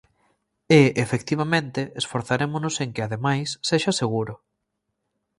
[0.79, 4.33] E, efectivamente, esforzarémonos en que, ademais, sexa seguro.